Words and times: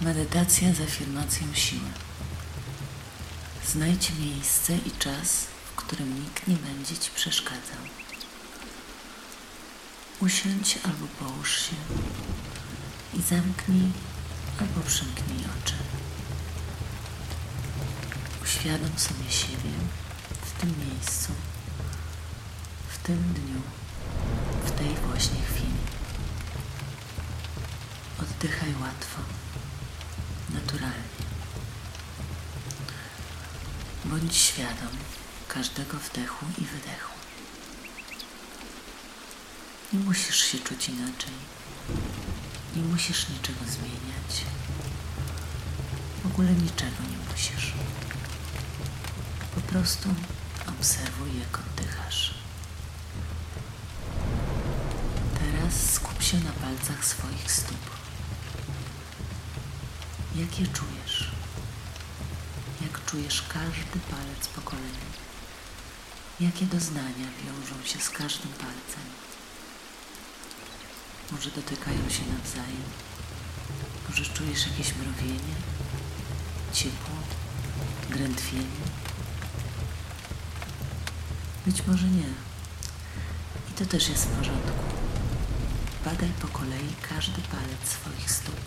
Medytacja 0.00 0.74
z 0.74 0.80
afirmacją 0.80 1.46
siły. 1.54 1.90
Znajdź 3.66 4.12
miejsce 4.20 4.76
i 4.76 4.90
czas, 4.90 5.46
w 5.72 5.76
którym 5.76 6.20
nikt 6.24 6.48
nie 6.48 6.56
będzie 6.56 6.96
Ci 6.96 7.10
przeszkadzał. 7.10 7.82
Usiądź 10.20 10.78
albo 10.84 11.06
połóż 11.18 11.60
się 11.60 11.76
i 13.14 13.22
zamknij 13.22 13.90
albo 14.60 14.80
przymknij 14.80 15.38
oczy. 15.38 15.74
Uświadom 18.42 18.98
sobie 18.98 19.30
siebie 19.30 19.74
w 20.42 20.60
tym 20.60 20.74
miejscu, 20.88 21.32
w 22.88 22.98
tym 22.98 23.34
dniu, 23.34 23.60
w 24.64 24.70
tej 24.70 24.94
właśnie 24.94 25.42
chwili. 25.42 25.78
Oddychaj 28.22 28.74
łatwo 28.80 29.47
naturalnie. 30.50 31.18
Bądź 34.04 34.36
świadom 34.36 34.96
każdego 35.48 35.98
wdechu 35.98 36.46
i 36.58 36.64
wydechu. 36.64 37.12
Nie 39.92 39.98
musisz 39.98 40.44
się 40.44 40.58
czuć 40.58 40.88
inaczej. 40.88 41.32
Nie 42.76 42.82
musisz 42.82 43.28
niczego 43.28 43.58
zmieniać. 43.64 44.44
W 46.22 46.26
ogóle 46.26 46.52
niczego 46.52 47.02
nie 47.10 47.32
musisz. 47.32 47.72
Po 49.54 49.60
prostu 49.60 50.08
obserwuj, 50.68 51.30
jak 51.38 51.58
oddychasz. 51.58 52.34
Teraz 55.38 55.92
skup 55.92 56.22
się 56.22 56.36
na 56.36 56.52
palcach 56.52 57.04
swoich 57.04 57.52
stóp. 57.52 57.97
Jak 60.38 60.60
je 60.60 60.66
czujesz? 60.66 61.30
Jak 62.82 63.04
czujesz 63.04 63.42
każdy 63.42 63.98
palec 64.10 64.48
po 64.54 64.60
kolei? 64.60 65.08
Jakie 66.40 66.66
doznania 66.66 67.28
wiążą 67.44 67.84
się 67.84 67.98
z 67.98 68.10
każdym 68.10 68.52
palcem? 68.52 69.06
Może 71.32 71.50
dotykają 71.50 72.10
się 72.10 72.22
nawzajem? 72.32 72.82
Może 74.08 74.24
czujesz 74.24 74.66
jakieś 74.66 74.94
mrowienie? 74.94 75.54
Ciepło? 76.72 77.14
Drętwienie? 78.10 78.84
Być 81.66 81.86
może 81.86 82.08
nie. 82.08 82.30
I 83.70 83.72
to 83.78 83.86
też 83.86 84.08
jest 84.08 84.24
w 84.24 84.36
porządku. 84.36 84.84
Badaj 86.04 86.32
po 86.40 86.48
kolei 86.48 86.94
każdy 87.08 87.42
palec 87.42 87.88
swoich 87.88 88.30
stóp. 88.30 88.60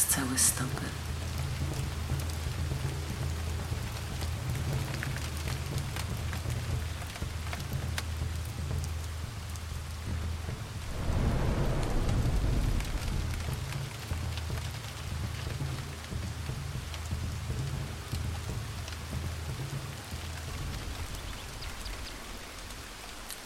Teraz 0.00 0.14
całe 0.14 0.38
stopy. 0.38 0.84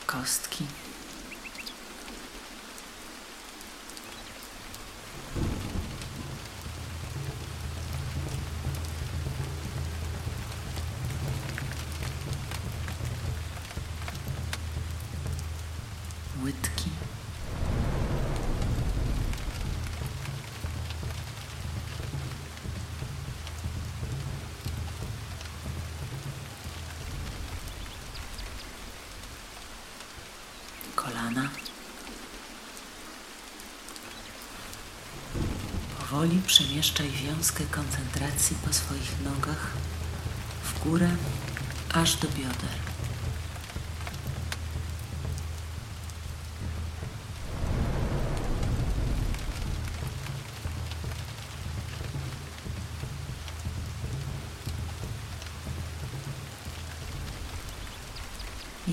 Kostki. 0.06 0.64
Łydki. 16.44 16.91
Kolana. 30.97 31.49
Powoli 35.99 36.43
przemieszczaj 36.47 37.11
wiązkę 37.11 37.65
koncentracji 37.65 38.56
po 38.65 38.72
swoich 38.72 39.21
nogach 39.25 39.71
w 40.65 40.84
górę 40.84 41.11
aż 41.93 42.16
do 42.16 42.28
bioder. 42.28 42.94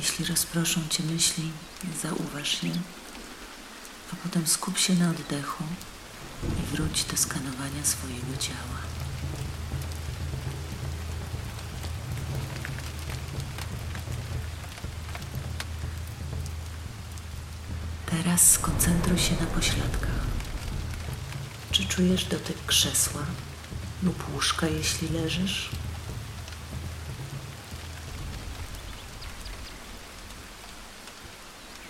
Jeśli 0.02 0.26
rozproszą 0.26 0.82
Cię 0.90 1.04
myśli, 1.04 1.52
zauważ 2.02 2.64
je, 2.64 2.72
a 4.14 4.16
potem 4.24 4.48
skup 4.48 4.78
się 4.78 4.94
na 4.94 5.10
oddechu 5.10 5.64
i 6.44 6.76
wróć 6.76 7.04
do 7.04 7.18
skanowania 7.18 7.84
swojego 7.84 8.38
ciała. 8.40 8.82
Teraz 18.06 18.52
skoncentruj 18.52 19.20
się 19.20 19.36
na 19.40 19.46
pośladkach. 19.46 20.22
Czy 21.72 21.86
czujesz 21.86 22.26
dotyk 22.26 22.66
krzesła 22.66 23.22
lub 24.04 24.34
łóżka, 24.34 24.68
jeśli 24.68 25.10
leżysz? 25.10 25.70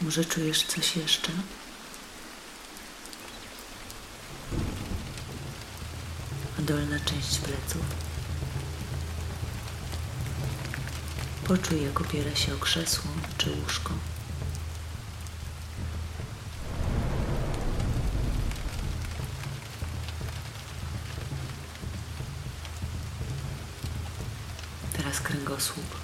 Może 0.02 0.26
czujesz 0.26 0.64
coś 0.64 0.96
jeszcze? 0.96 1.32
Dolna 6.60 7.00
część 7.00 7.38
pleców? 7.38 7.82
Poczuj, 11.48 11.84
jak 11.84 12.02
opiera 12.02 12.36
się 12.36 12.56
o 12.56 12.58
krzesło 12.58 13.12
czy 13.38 13.50
łóżko. 13.52 13.94
Teraz 24.94 25.20
kręgosłup. 25.22 26.02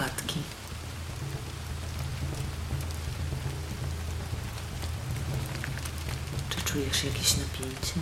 łopatki. 0.00 0.38
Czy 6.50 6.60
czujesz 6.80 7.04
jakieś 7.04 7.36
napięcie? 7.36 7.94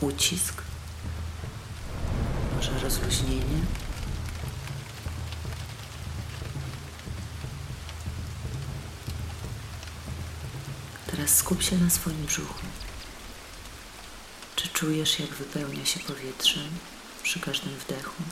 Ucisk? 0.00 0.62
Może 2.56 2.78
rozluźnienie? 2.78 3.62
Teraz 11.06 11.36
skup 11.36 11.62
się 11.62 11.78
na 11.78 11.90
swoim 11.90 12.26
brzuchu. 12.26 12.60
Czy 14.56 14.68
czujesz, 14.68 15.18
jak 15.20 15.30
wypełnia 15.30 15.84
się 15.84 16.00
powietrzem 16.00 16.68
przy 17.22 17.40
każdym 17.40 17.74
wdechu? 17.74 18.22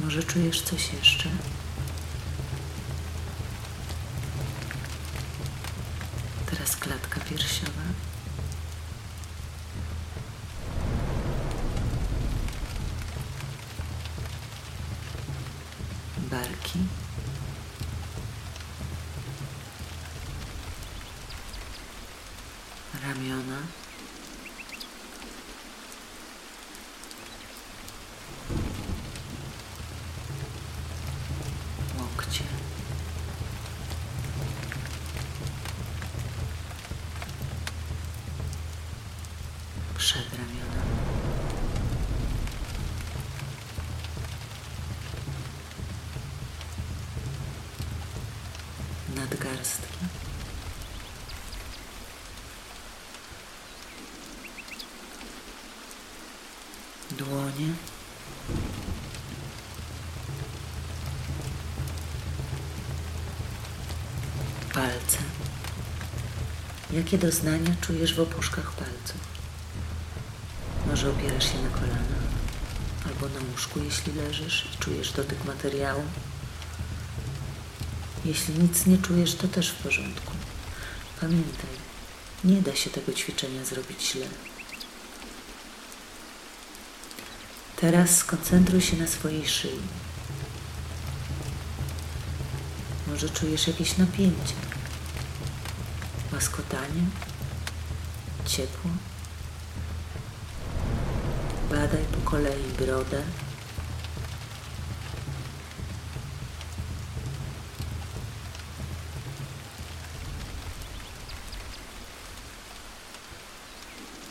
Może 0.00 0.22
czujesz 0.22 0.62
coś 0.62 0.92
jeszcze? 0.92 1.30
Teraz 6.68 6.80
klatka 7.28 7.34
piersiowa. 7.34 7.72
barki, 16.30 16.78
Nadgarstki. 49.18 49.98
Dłonie. 57.10 57.72
Palce. 64.74 65.18
Jakie 66.90 67.18
doznania 67.18 67.74
czujesz 67.80 68.14
w 68.14 68.20
opuszkach 68.20 68.72
palców? 68.72 69.20
Może 70.86 71.10
opierasz 71.10 71.52
się 71.52 71.62
na 71.62 71.68
kolanach 71.70 72.28
albo 73.06 73.28
na 73.28 73.50
łóżku, 73.50 73.80
jeśli 73.80 74.12
leżysz 74.12 74.68
i 74.74 74.78
czujesz 74.78 75.12
dotyk 75.12 75.44
materiału. 75.44 76.02
Jeśli 78.24 78.58
nic 78.58 78.86
nie 78.86 78.98
czujesz, 78.98 79.34
to 79.34 79.48
też 79.48 79.70
w 79.70 79.82
porządku. 79.82 80.32
Pamiętaj, 81.20 81.70
nie 82.44 82.62
da 82.62 82.76
się 82.76 82.90
tego 82.90 83.12
ćwiczenia 83.12 83.64
zrobić 83.64 84.12
źle. 84.12 84.26
Teraz 87.76 88.16
skoncentruj 88.16 88.80
się 88.80 88.96
na 88.96 89.06
swojej 89.06 89.48
szyi. 89.48 89.80
Może 93.06 93.28
czujesz 93.30 93.66
jakieś 93.66 93.96
napięcie, 93.96 94.54
łaskotanie, 96.32 97.02
ciepło. 98.46 98.90
Badaj 101.70 102.04
po 102.04 102.30
kolei 102.30 102.64
brodę, 102.78 103.22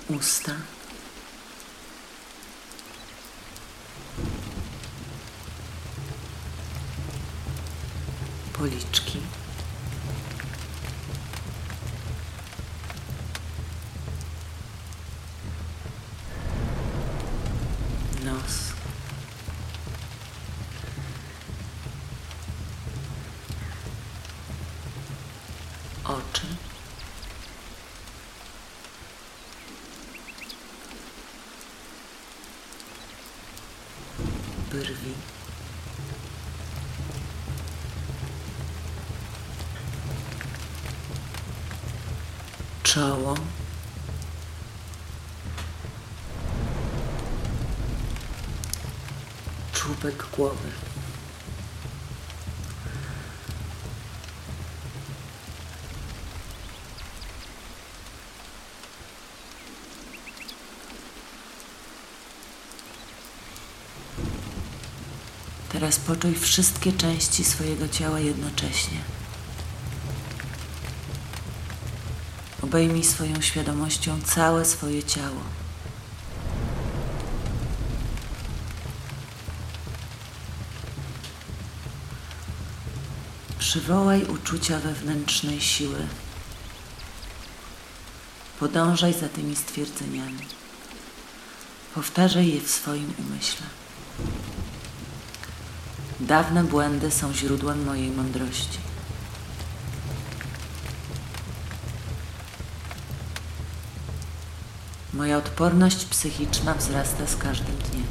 usta. 0.09 0.51
Policzki. 8.54 9.19
Nos. 18.25 18.74
Oczy. 26.04 26.48
Brwi. 34.77 35.13
Czoło. 42.83 43.35
Czubek 49.74 50.25
głowy. 50.35 50.69
Teraz 65.77 66.00
poczuj 66.00 66.35
wszystkie 66.35 66.94
części 66.94 67.44
swojego 67.44 67.88
ciała 67.88 68.19
jednocześnie. 68.19 68.97
Obejmij 72.62 73.03
swoją 73.03 73.41
świadomością 73.41 74.21
całe 74.21 74.65
swoje 74.65 75.03
ciało. 75.03 75.41
Przywołaj 83.59 84.25
uczucia 84.25 84.80
wewnętrznej 84.80 85.62
siły. 85.62 86.07
Podążaj 88.59 89.13
za 89.13 89.30
tymi 89.30 89.56
stwierdzeniami. 89.56 90.47
Powtarzaj 91.95 92.47
je 92.47 92.62
w 92.62 92.69
swoim 92.69 93.13
umyśle. 93.19 93.65
Dawne 96.19 96.63
błędy 96.63 97.11
są 97.11 97.33
źródłem 97.33 97.85
mojej 97.85 98.11
mądrości. 98.11 98.79
Moja 105.13 105.37
odporność 105.37 106.06
psychiczna 106.06 106.73
wzrasta 106.73 107.27
z 107.27 107.35
każdym 107.35 107.75
dniem. 107.75 108.06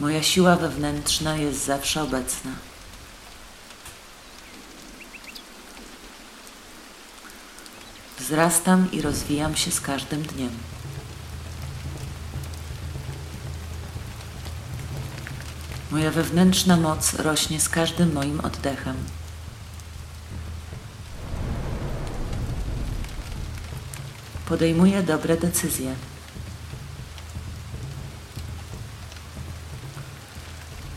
Moja 0.00 0.22
siła 0.22 0.56
wewnętrzna 0.56 1.36
jest 1.36 1.64
zawsze 1.64 2.02
obecna. 2.02 2.50
Wzrastam 8.18 8.92
i 8.92 9.02
rozwijam 9.02 9.56
się 9.56 9.70
z 9.70 9.80
każdym 9.80 10.22
dniem. 10.22 10.73
Moja 15.94 16.10
wewnętrzna 16.10 16.76
moc 16.76 17.14
rośnie 17.14 17.60
z 17.60 17.68
każdym 17.68 18.12
moim 18.12 18.40
oddechem. 18.40 18.96
Podejmuję 24.46 25.02
dobre 25.02 25.36
decyzje. 25.36 25.94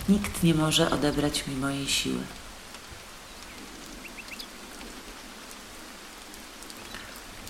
Nikt 0.09 0.43
nie 0.43 0.53
może 0.53 0.89
odebrać 0.89 1.47
mi 1.47 1.55
mojej 1.55 1.87
siły. 1.87 2.21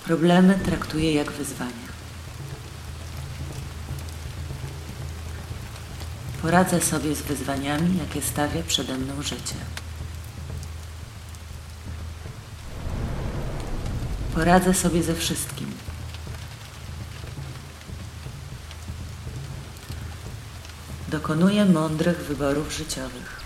Problemy 0.04 0.58
traktuję 0.64 1.14
jak 1.14 1.32
wyzwania. 1.32 1.97
Poradzę 6.42 6.80
sobie 6.80 7.14
z 7.14 7.22
wyzwaniami, 7.22 7.98
jakie 7.98 8.22
stawia 8.22 8.62
przede 8.62 8.98
mną 8.98 9.22
życie. 9.22 9.54
Poradzę 14.34 14.74
sobie 14.74 15.02
ze 15.02 15.14
wszystkim. 15.14 15.72
Dokonuję 21.08 21.64
mądrych 21.64 22.18
wyborów 22.18 22.72
życiowych. 22.72 23.40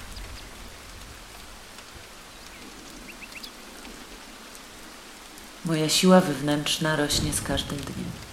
Moja 5.65 5.89
siła 5.89 6.21
wewnętrzna 6.21 6.97
rośnie 6.97 7.33
z 7.33 7.43
każdym 7.43 7.79
dniem. 7.79 8.32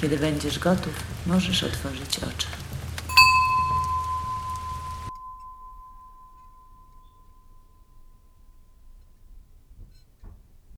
Kiedy 0.00 0.18
będziesz 0.18 0.58
gotów, 0.58 0.94
możesz 1.26 1.62
otworzyć 1.62 2.18
oczy. 2.18 2.46